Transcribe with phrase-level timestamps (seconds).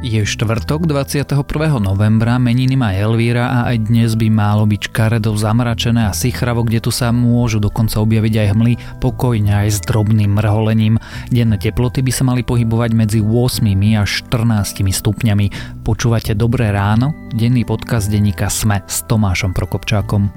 [0.00, 1.36] Je štvrtok 21.
[1.76, 6.80] novembra, meniny má Elvíra a aj dnes by málo byť škaredo zamračené a sichravo, kde
[6.80, 10.96] tu sa môžu dokonca objaviť aj hmly, pokojne aj s drobným mrholením.
[11.28, 13.60] Denné teploty by sa mali pohybovať medzi 8
[14.00, 15.46] až 14 stupňami.
[15.84, 17.12] Počúvate Dobré ráno?
[17.36, 20.32] Denný podcast denníka Sme s Tomášom Prokopčákom.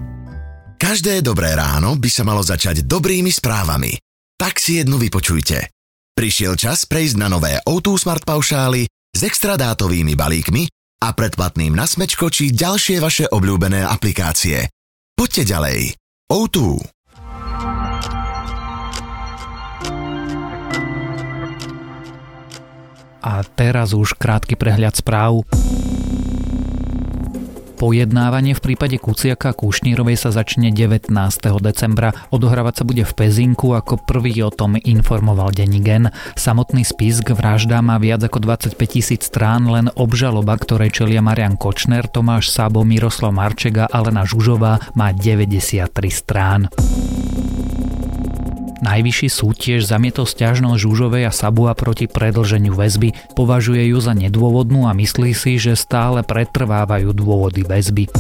[0.76, 3.96] Každé dobré ráno by sa malo začať dobrými správami.
[4.36, 5.72] Tak si jednu vypočujte.
[6.12, 10.66] Prišiel čas prejsť na nové O2 Smart Paušály s extra dátovými balíkmi
[11.06, 14.66] a predplatným na smečko či ďalšie vaše obľúbené aplikácie.
[15.14, 15.80] Poďte ďalej.
[16.34, 16.82] O2.
[23.24, 25.46] A teraz už krátky prehľad správ.
[27.84, 31.12] Pojednávanie v prípade Kuciaka a Kušnírovej sa začne 19.
[31.60, 32.16] decembra.
[32.32, 36.08] Odohrávať sa bude v Pezinku, ako prvý o tom informoval Denigen.
[36.40, 41.60] Samotný spis k vraždám má viac ako 25 tisíc strán, len obžaloba, ktorej čelia Marian
[41.60, 46.72] Kočner, Tomáš Sabo, Miroslav Marčega a Lena Žužová má 93 strán.
[48.84, 53.16] Najvyšší súd tiež zamietol stiažnosť Žužovej a Sabua proti predlženiu väzby.
[53.32, 58.12] Považuje ju za nedôvodnú a myslí si, že stále pretrvávajú dôvody väzby.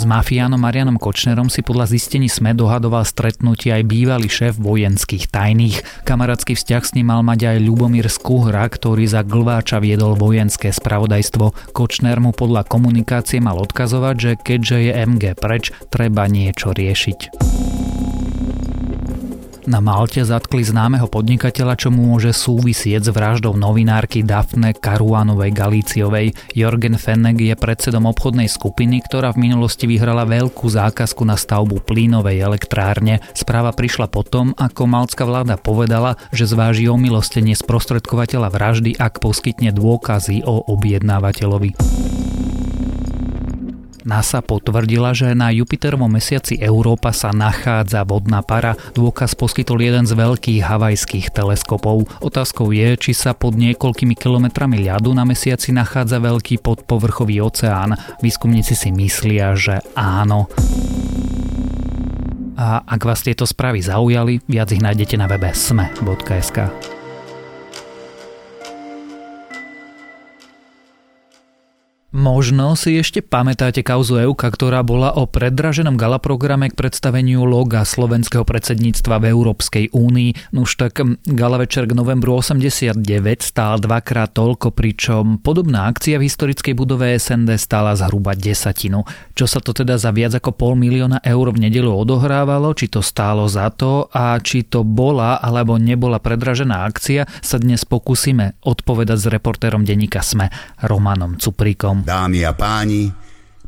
[0.00, 6.08] S mafiánom Marianom Kočnerom si podľa zistení SME dohadoval stretnutie aj bývalý šéf vojenských tajných.
[6.08, 11.76] Kamarátsky vzťah s ním mal mať aj Ľubomír Skuhra, ktorý za Glváča viedol vojenské spravodajstvo.
[11.76, 17.79] Kočner mu podľa komunikácie mal odkazovať, že keďže je MG preč, treba niečo riešiť.
[19.68, 26.32] Na Malte zatkli známeho podnikateľa, čo môže súvisieť s vraždou novinárky Dafne Karuanovej Galíciovej.
[26.56, 32.40] Jorgen Fennek je predsedom obchodnej skupiny, ktorá v minulosti vyhrala veľkú zákazku na stavbu plínovej
[32.40, 33.20] elektrárne.
[33.36, 40.40] Správa prišla potom, ako malcká vláda povedala, že zváži omilostenie sprostredkovateľa vraždy, ak poskytne dôkazy
[40.40, 41.76] o objednávateľovi.
[44.04, 48.76] NASA potvrdila, že na Jupiterovom mesiaci Európa sa nachádza vodná para.
[48.96, 52.08] Dôkaz poskytol jeden z veľkých havajských teleskopov.
[52.20, 57.96] Otázkou je, či sa pod niekoľkými kilometrami ľadu na mesiaci nachádza veľký podpovrchový oceán.
[58.20, 60.48] Výskumníci si myslia, že áno.
[62.60, 66.68] A ak vás tieto správy zaujali, viac ich nájdete na webe sme.sk.
[72.10, 77.86] Možno si ešte pamätáte kauzu Euka, ktorá bola o predraženom gala programe k predstaveniu loga
[77.86, 80.50] slovenského predsedníctva v Európskej únii.
[80.50, 80.98] Nuž tak
[81.30, 83.06] gala večer k novembru 89
[83.46, 89.06] stál dvakrát toľko, pričom podobná akcia v historickej budove SND stála zhruba desatinu.
[89.38, 93.06] Čo sa to teda za viac ako pol milióna eur v nedelu odohrávalo, či to
[93.06, 99.18] stálo za to a či to bola alebo nebola predražená akcia, sa dnes pokúsime odpovedať
[99.22, 100.50] s reportérom denníka SME,
[100.82, 101.99] Romanom Cuprikom.
[102.00, 103.12] Dámy a páni,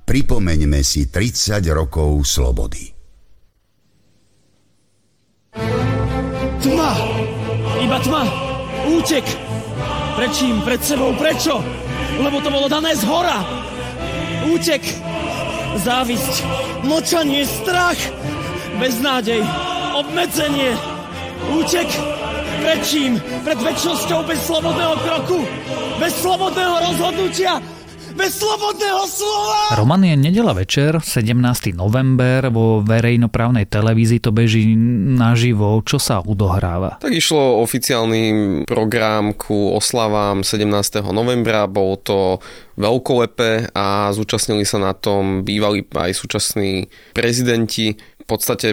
[0.08, 2.88] pripomeňme si 30 rokov slobody.
[6.64, 6.92] Tma!
[7.76, 8.22] Iba tma!
[8.88, 9.26] Útek!
[10.16, 10.64] Prečím?
[10.64, 11.12] Pred sebou?
[11.12, 11.60] Prečo?
[12.16, 13.44] Lebo to bolo dané z hora!
[14.48, 14.80] Útek!
[15.84, 16.34] Závisť!
[16.88, 17.44] Močanie!
[17.44, 18.00] Strach!
[18.80, 19.44] Beznádej!
[19.92, 20.72] Obmedzenie!
[21.52, 21.88] Útek!
[22.64, 23.20] Prečím?
[23.44, 25.38] Pred väčšnosťou bez slobodného kroku!
[26.00, 27.60] Bez slobodného rozhodnutia!
[28.12, 29.76] Bez slobodného slova!
[29.76, 31.72] Roman je nedela večer, 17.
[31.72, 34.76] november, vo verejnoprávnej televízii to beží
[35.16, 35.80] naživo.
[35.80, 37.00] Čo sa odohráva?
[37.00, 38.22] Tak išlo oficiálny
[38.68, 41.00] program ku oslavám 17.
[41.12, 42.38] novembra, bol to
[42.76, 48.70] veľkolepé a zúčastnili sa na tom bývalí aj súčasní prezidenti v podstate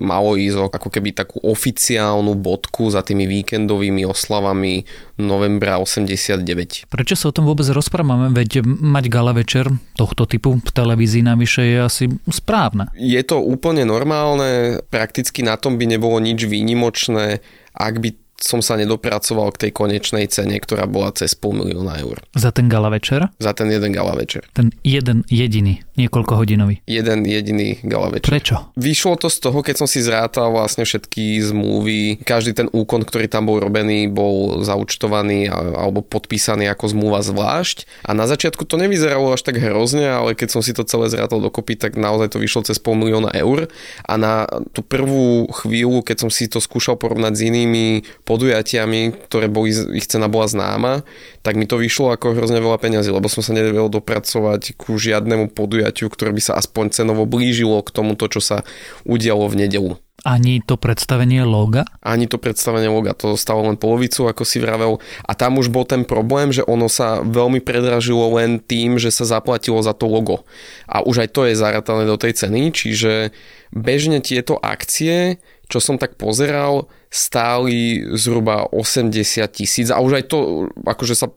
[0.00, 4.88] malo ísť ako keby takú oficiálnu bodku za tými víkendovými oslavami
[5.20, 6.88] novembra 89.
[6.88, 8.32] Prečo sa o tom vôbec rozprávame?
[8.32, 12.88] Veď mať gala večer tohto typu v televízii navyše je asi správne.
[12.96, 17.44] Je to úplne normálne, prakticky na tom by nebolo nič výnimočné,
[17.76, 22.20] ak by som sa nedopracoval k tej konečnej cene, ktorá bola cez pol milióna eur.
[22.36, 23.32] Za ten gala večer?
[23.40, 24.44] Za ten jeden gala večer.
[24.52, 26.84] Ten jeden jediný, niekoľko hodinový.
[26.84, 28.28] Jeden jediný gala večer.
[28.28, 28.56] Prečo?
[28.76, 32.20] Vyšlo to z toho, keď som si zrátal vlastne všetky zmluvy.
[32.22, 37.88] Každý ten úkon, ktorý tam bol robený, bol zaučtovaný alebo podpísaný ako zmluva zvlášť.
[38.04, 41.40] A na začiatku to nevyzeralo až tak hrozne, ale keď som si to celé zrátal
[41.40, 43.72] dokopy, tak naozaj to vyšlo cez pol milióna eur.
[44.04, 44.44] A na
[44.76, 50.10] tú prvú chvíľu, keď som si to skúšal porovnať s inými podujatiami, ktoré boli, ich
[50.10, 51.06] cena bola známa,
[51.46, 55.54] tak mi to vyšlo ako hrozne veľa peňazí, lebo som sa nevedel dopracovať ku žiadnemu
[55.54, 58.66] podujatiu, ktoré by sa aspoň cenovo blížilo k tomuto, čo sa
[59.06, 59.94] udialo v nedelu.
[60.26, 61.86] Ani to predstavenie loga?
[62.02, 64.98] Ani to predstavenie loga, to stalo len polovicu, ako si vravel.
[65.22, 69.22] A tam už bol ten problém, že ono sa veľmi predražilo len tým, že sa
[69.22, 70.42] zaplatilo za to logo.
[70.90, 73.30] A už aj to je zaratané do tej ceny, čiže
[73.70, 75.38] bežne tieto akcie,
[75.70, 79.14] čo som tak pozeral, stáli zhruba 80
[79.54, 81.30] tisíc a už aj to akože sa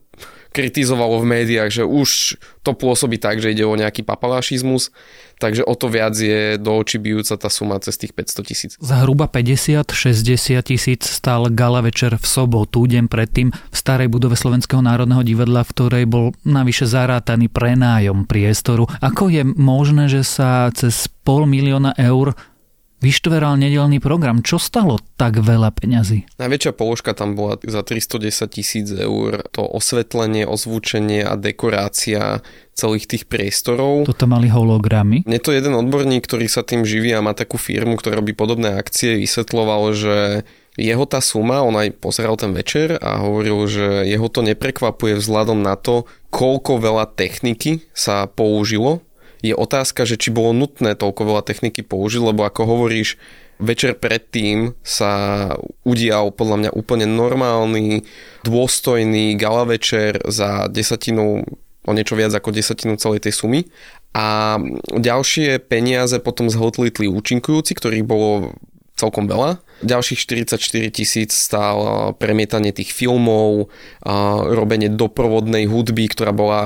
[0.50, 4.90] kritizovalo v médiách, že už to pôsobí tak, že ide o nejaký papalášizmus,
[5.38, 8.72] takže o to viac je do očí bijúca tá suma cez tých 500 tisíc.
[8.82, 15.24] Zhruba 50-60 tisíc stál gala večer v sobotu, deň predtým v starej budove Slovenského národného
[15.24, 18.90] divadla, v ktorej bol navyše zarátaný prenájom priestoru.
[19.00, 22.34] Ako je možné, že sa cez pol milióna eur
[23.00, 24.44] vyštveral nedelný program.
[24.44, 26.28] Čo stalo tak veľa peňazí?
[26.40, 29.44] Najväčšia položka tam bola za 310 tisíc eur.
[29.56, 32.44] To osvetlenie, ozvučenie a dekorácia
[32.76, 34.08] celých tých priestorov.
[34.08, 35.28] Toto mali hologramy.
[35.28, 38.80] Je to jeden odborník, ktorý sa tým živí a má takú firmu, ktorá robí podobné
[38.80, 40.48] akcie, vysvetloval, že
[40.80, 45.60] jeho tá suma, on aj pozeral ten večer a hovoril, že jeho to neprekvapuje vzhľadom
[45.60, 49.04] na to, koľko veľa techniky sa použilo
[49.40, 53.16] je otázka, že či bolo nutné toľko veľa techniky použiť, lebo ako hovoríš,
[53.60, 55.54] večer predtým sa
[55.84, 58.08] udial podľa mňa úplne normálny,
[58.48, 61.44] dôstojný gala večer za desatinu,
[61.84, 63.62] o niečo viac ako desatinu celej tej sumy.
[64.16, 64.58] A
[64.96, 68.58] ďalšie peniaze potom zhltli tli účinkujúci, ktorých bolo
[68.98, 69.62] celkom veľa.
[69.80, 70.60] Ďalších 44
[70.92, 73.72] tisíc stál premietanie tých filmov,
[74.52, 76.62] robenie doprovodnej hudby, ktorá bola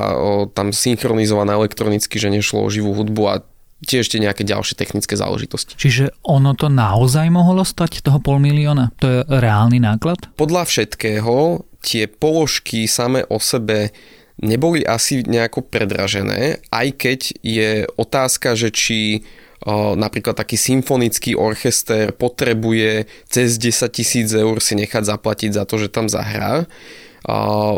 [0.57, 3.35] tam synchronizovaná elektronicky, že nešlo o živú hudbu a
[3.83, 5.75] tiež ešte nejaké ďalšie technické záležitosti.
[5.75, 8.95] Čiže ono to naozaj mohlo stať toho pol milióna?
[9.03, 10.31] To je reálny náklad?
[10.39, 13.91] Podľa všetkého tie položky same o sebe
[14.39, 19.27] neboli asi nejako predražené, aj keď je otázka, že či
[19.71, 25.87] napríklad taký symfonický orchester potrebuje cez 10 tisíc eur si nechať zaplatiť za to, že
[25.87, 26.67] tam zahrá.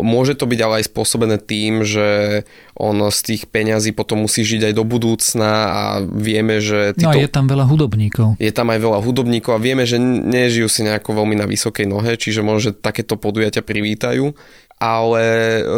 [0.02, 2.42] Môže to byť ale aj spôsobené tým, že
[2.74, 6.98] on z tých peňazí potom musí žiť aj do budúcna a vieme, že...
[6.98, 7.14] Títo...
[7.14, 8.42] No a je tam veľa hudobníkov.
[8.42, 12.18] Je tam aj veľa hudobníkov a vieme, že nežijú si nejako veľmi na vysokej nohe,
[12.18, 14.34] čiže možno, že takéto podujatia privítajú.
[14.82, 15.24] Ale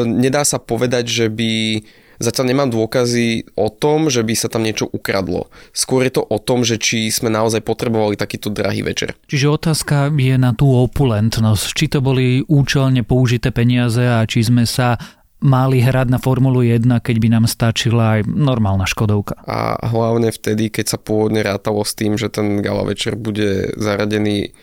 [0.07, 1.83] nedá sa povedať, že by
[2.17, 5.53] Zatiaľ nemám dôkazy o tom, že by sa tam niečo ukradlo.
[5.69, 9.13] Skôr je to o tom, že či sme naozaj potrebovali takýto drahý večer.
[9.29, 11.65] Čiže otázka je na tú opulentnosť.
[11.77, 14.97] Či to boli účelne použité peniaze a či sme sa
[15.37, 19.37] mali hrať na Formulu 1, keď by nám stačila aj normálna Škodovka.
[19.45, 24.57] A hlavne vtedy, keď sa pôvodne rátalo s tým, že ten gala večer bude zaradený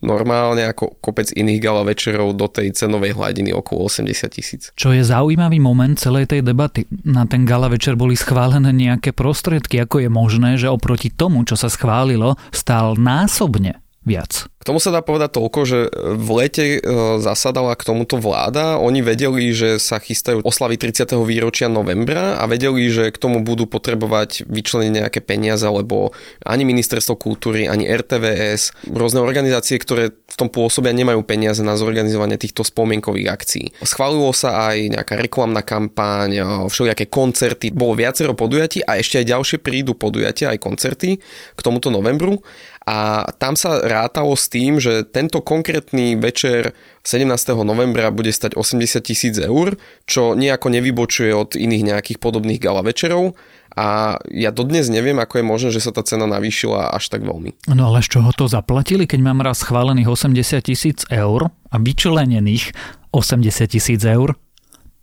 [0.00, 4.62] normálne ako kopec iných gala večerov do tej cenovej hladiny okolo 80 tisíc.
[4.72, 6.88] Čo je zaujímavý moment celej tej debaty.
[7.04, 11.60] Na ten gala večer boli schválené nejaké prostriedky, ako je možné, že oproti tomu, čo
[11.60, 14.50] sa schválilo, stál násobne viac.
[14.62, 16.80] K tomu sa dá povedať toľko, že v lete e,
[17.18, 18.78] zasadala k tomuto vláda.
[18.78, 20.78] Oni vedeli, že sa chystajú oslaviť
[21.10, 21.18] 30.
[21.26, 26.14] výročia novembra a vedeli, že k tomu budú potrebovať vyčleniť nejaké peniaze, lebo
[26.46, 32.40] ani ministerstvo kultúry, ani RTVS, rôzne organizácie, ktoré v tom pôsobia, nemajú peniaze na zorganizovanie
[32.40, 33.66] týchto spomienkových akcií.
[33.84, 36.42] Schválilo sa aj nejaká reklamná kampaň, e,
[36.72, 41.20] všelijaké koncerty, bolo viacero podujatí a ešte aj ďalšie prídu podujatia, aj koncerty
[41.52, 42.40] k tomuto novembru
[42.82, 46.74] a tam sa rátalo s tým, že tento konkrétny večer
[47.06, 47.28] 17.
[47.62, 49.78] novembra bude stať 80 tisíc eur,
[50.08, 53.38] čo nejako nevybočuje od iných nejakých podobných gala večerov
[53.72, 57.72] a ja dodnes neviem, ako je možné, že sa tá cena navýšila až tak veľmi.
[57.72, 62.76] No ale z čoho to zaplatili, keď mám raz schválených 80 tisíc eur a vyčlenených
[63.12, 64.36] 80 tisíc eur?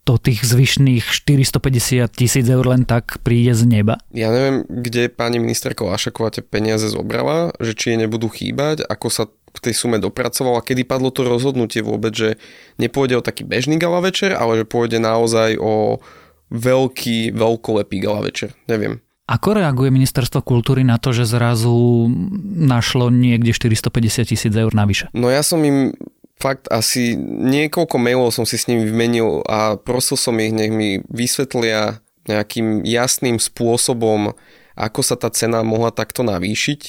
[0.08, 4.02] to tých zvyšných 450 tisíc eur len tak príde z neba?
[4.10, 9.08] Ja neviem, kde pani ministerka Lášaková tie peniaze zobrala, že či jej nebudú chýbať, ako
[9.14, 12.42] sa k tej sume dopracovala, kedy padlo to rozhodnutie vôbec, že
[12.82, 16.02] nepôjde o taký bežný gala večer, ale že pôjde naozaj o
[16.50, 18.54] veľký, veľkolepý gala večer.
[18.66, 19.02] Neviem.
[19.30, 22.10] Ako reaguje ministerstvo kultúry na to, že zrazu
[22.50, 25.14] našlo niekde 450 tisíc eur navyše?
[25.14, 25.94] No ja som im
[26.42, 31.04] fakt asi niekoľko mailov som si s nimi vymenil a prosil som ich, nech mi
[31.12, 34.34] vysvetlia nejakým jasným spôsobom,
[34.74, 36.82] ako sa tá cena mohla takto navýšiť.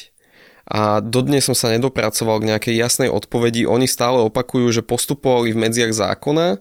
[0.68, 3.64] A dodnes som sa nedopracoval k nejakej jasnej odpovedi.
[3.64, 6.60] Oni stále opakujú, že postupovali v medziach zákona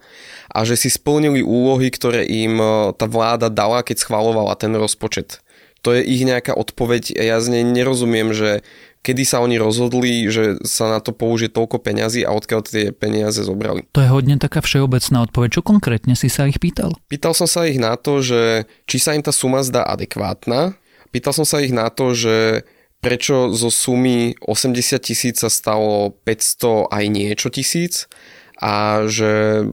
[0.49, 5.43] a že si splnili úlohy, ktoré im e, tá vláda dala, keď schvalovala ten rozpočet.
[5.83, 7.15] To je ich nejaká odpoveď.
[7.15, 8.65] Ja z nej nerozumiem, že
[8.99, 13.39] kedy sa oni rozhodli, že sa na to použije toľko peňazí a odkiaľ tie peniaze
[13.39, 13.87] zobrali.
[13.95, 15.49] To je hodne taká všeobecná odpoveď.
[15.55, 16.99] Čo konkrétne si sa ich pýtal?
[17.07, 20.75] Pýtal som sa ich na to, že či sa im tá suma zdá adekvátna.
[21.15, 22.67] Pýtal som sa ich na to, že
[22.99, 28.11] prečo zo sumy 80 tisíc sa stalo 500 aj niečo tisíc
[28.59, 29.63] a že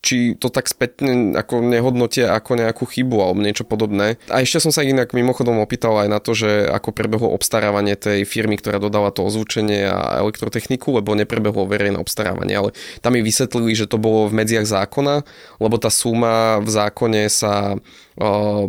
[0.00, 4.16] či to tak spätne ako nehodnotia ako nejakú chybu alebo niečo podobné.
[4.32, 8.24] A ešte som sa inak mimochodom opýtal aj na to, že ako prebehlo obstarávanie tej
[8.24, 12.70] firmy, ktorá dodala to ozvučenie a elektrotechniku, lebo neprebehlo verejné obstarávanie, ale
[13.04, 15.20] tam mi vysvetlili, že to bolo v medziach zákona,
[15.60, 17.76] lebo tá suma v zákone sa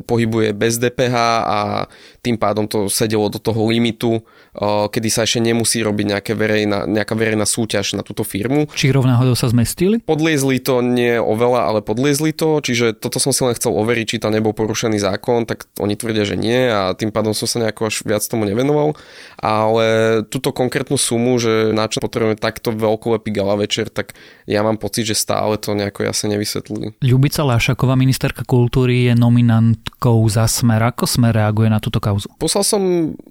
[0.08, 1.60] pohybuje bez DPH a
[2.24, 4.24] tým pádom to sedelo do toho limitu,
[4.88, 8.72] kedy sa ešte nemusí robiť nejaké verejná, nejaká verejná súťaž na túto firmu.
[8.72, 10.00] Či rovnáhodou sa zmestili?
[10.00, 14.22] Podliezli to nie oveľa, ale podliezli to, čiže toto som si len chcel overiť, či
[14.24, 17.92] tam nebol porušený zákon, tak oni tvrdia, že nie a tým pádom som sa nejako
[17.92, 18.96] až viac tomu nevenoval.
[19.40, 24.16] Ale túto konkrétnu sumu, že na čo potrebujeme takto veľkolepý gala večer, tak
[24.48, 26.96] ja mám pocit, že stále to nejako jasne nevysvetlili.
[27.04, 30.82] Ľubica Lášaková, ministerka kultúry, je nominantkou za Smer.
[30.94, 32.30] Ako Smer reaguje na túto kauzu?
[32.38, 32.82] Poslal som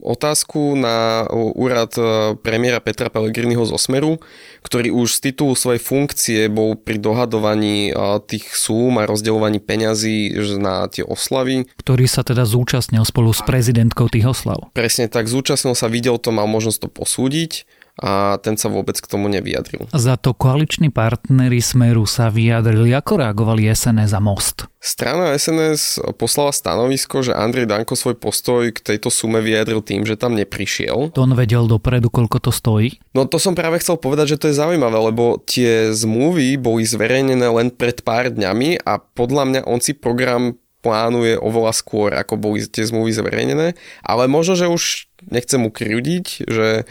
[0.02, 4.18] otázku na úrad e, premiéra Petra Pellegriniho zo Smeru,
[4.66, 7.92] ktorý už z titulu svojej funkcie bol pri dohadovaní e,
[8.26, 11.70] tých súm a rozdeľovaní peňazí na tie oslavy.
[11.78, 14.68] Ktorý sa teda zúčastnil spolu s prezidentkou tých oslav.
[14.74, 17.64] Presne tak, zúčastnil sa, videl to, mal možnosť to posúdiť
[18.00, 19.86] a ten sa vôbec k tomu nevyjadril.
[19.92, 24.64] Za to koaliční partnery Smeru sa vyjadrili, ako reagovali SNS a Most.
[24.80, 30.16] Strana SNS poslala stanovisko, že Andrej Danko svoj postoj k tejto sume vyjadril tým, že
[30.16, 31.12] tam neprišiel.
[31.12, 32.96] To on vedel dopredu, koľko to stojí?
[33.12, 37.44] No to som práve chcel povedať, že to je zaujímavé, lebo tie zmluvy boli zverejnené
[37.44, 42.64] len pred pár dňami a podľa mňa on si program plánuje oveľa skôr, ako boli
[42.64, 46.88] tie zmluvy zverejnené, ale možno, že už nechcem ukryudiť, že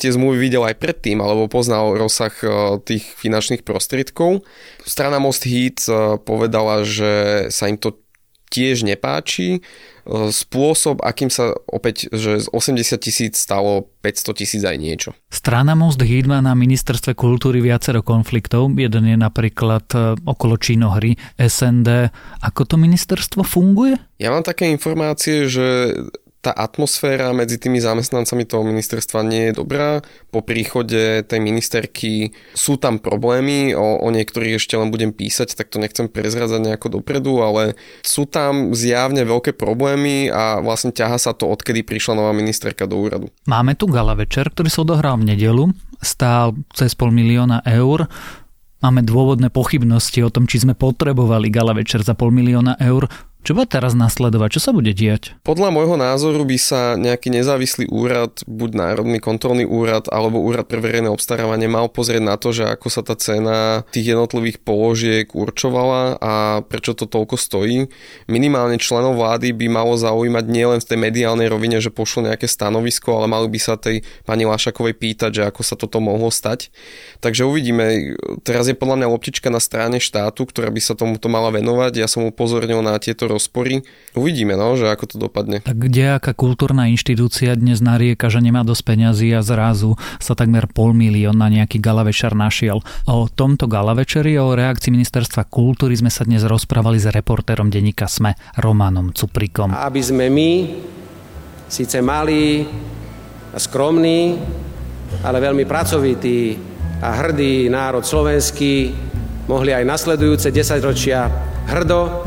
[0.00, 2.32] tie zmluvy videl aj predtým, alebo poznal rozsah
[2.86, 4.40] tých finančných prostriedkov.
[4.88, 5.84] Strana Most Heat
[6.24, 8.00] povedala, že sa im to
[8.50, 9.62] tiež nepáči.
[10.10, 15.10] Spôsob, akým sa opäť, že z 80 tisíc stalo 500 tisíc aj niečo.
[15.30, 18.74] Strana Most Heat má na ministerstve kultúry viacero konfliktov.
[18.74, 22.10] Jeden je napríklad e, okolo činohry SND.
[22.42, 24.02] Ako to ministerstvo funguje?
[24.18, 25.94] Ja mám také informácie, že
[26.40, 30.00] tá atmosféra medzi tými zamestnancami toho ministerstva nie je dobrá.
[30.32, 35.68] Po príchode tej ministerky sú tam problémy, o, o niektorých ešte len budem písať, tak
[35.68, 41.36] to nechcem prezradzať nejako dopredu, ale sú tam zjavne veľké problémy a vlastne ťaha sa
[41.36, 43.28] to, odkedy prišla nová ministerka do úradu.
[43.44, 45.68] Máme tu gala večer, ktorý sa odohral v nedelu,
[46.00, 48.08] stál cez pol milióna eur.
[48.80, 53.12] Máme dôvodné pochybnosti o tom, či sme potrebovali gala večer za pol milióna eur.
[53.40, 54.60] Čo bude teraz nasledovať?
[54.60, 55.32] Čo sa bude diať?
[55.48, 60.76] Podľa môjho názoru by sa nejaký nezávislý úrad, buď Národný kontrolný úrad alebo úrad pre
[60.76, 66.20] verejné obstarávanie mal pozrieť na to, že ako sa tá cena tých jednotlivých položiek určovala
[66.20, 67.88] a prečo to toľko stojí.
[68.28, 73.16] Minimálne členov vlády by malo zaujímať nielen v tej mediálnej rovine, že pošlo nejaké stanovisko,
[73.16, 76.68] ale mali by sa tej pani Lašakovej pýtať, že ako sa toto mohlo stať.
[77.24, 78.16] Takže uvidíme.
[78.44, 82.04] Teraz je podľa mňa loptička na strane štátu, ktorá by sa tomuto mala venovať.
[82.04, 83.86] Ja som upozornil na tieto rozpory.
[84.18, 85.62] Uvidíme, no, že ako to dopadne.
[85.62, 90.66] Tak kde aká kultúrna inštitúcia dnes narieka, že nemá dosť peňazí a zrazu sa takmer
[90.66, 92.82] pol milión na nejaký galavečer našiel.
[93.06, 98.34] O tomto galavečeri, o reakcii ministerstva kultúry sme sa dnes rozprávali s reportérom denníka SME
[98.58, 99.70] Romanom Cuprikom.
[99.72, 100.50] Aby sme my,
[101.70, 102.66] síce malí
[103.54, 104.38] a skromní,
[105.22, 106.58] ale veľmi pracovitý
[107.00, 108.92] a hrdý národ slovenský
[109.50, 111.26] mohli aj nasledujúce desaťročia
[111.66, 112.22] hrdo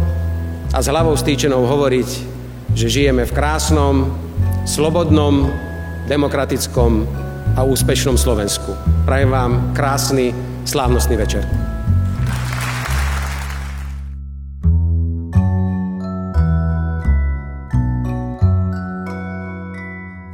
[0.74, 2.10] a s hlavou stýčenou hovoriť,
[2.74, 4.10] že žijeme v krásnom,
[4.66, 5.54] slobodnom,
[6.10, 7.06] demokratickom
[7.54, 8.74] a úspešnom Slovensku.
[9.06, 10.34] Prajem vám krásny,
[10.66, 11.63] slávnostný večer.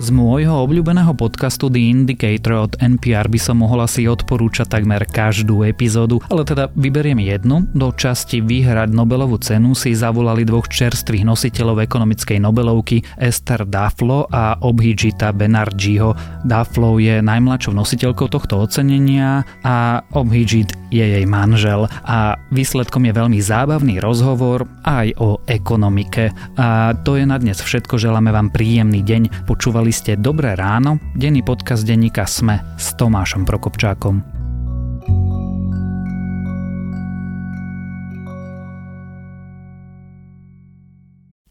[0.09, 5.61] Z môjho obľúbeného podcastu The Indicator od NPR by som mohol asi odporúčať takmer každú
[5.61, 7.69] epizódu, ale teda vyberiem jednu.
[7.77, 14.57] Do časti vyhrať Nobelovú cenu si zavolali dvoch čerstvých nositeľov ekonomickej Nobelovky Esther Daflo a
[14.57, 16.17] Obhijita Benarjiho.
[16.41, 23.37] Daflo je najmladšou nositeľkou tohto ocenenia a Obhijit je jej manžel a výsledkom je veľmi
[23.37, 26.33] zábavný rozhovor aj o ekonomike.
[26.57, 29.45] A to je na dnes všetko, želáme vám príjemný deň.
[29.45, 34.23] Počúvali ste Dobré ráno, denný podcast denníka Sme s Tomášom Prokopčákom.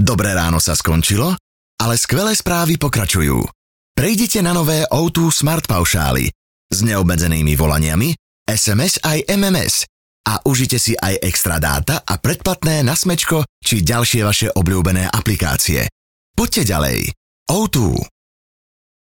[0.00, 1.36] Dobré ráno sa skončilo,
[1.76, 3.44] ale skvelé správy pokračujú.
[3.92, 6.32] Prejdite na nové O2 Smart Paušály
[6.72, 8.16] s neobmedzenými volaniami,
[8.48, 9.84] SMS aj MMS
[10.24, 15.84] a užite si aj extra dáta a predplatné na smečko či ďalšie vaše obľúbené aplikácie.
[16.32, 16.98] Poďte ďalej.
[17.52, 18.16] O2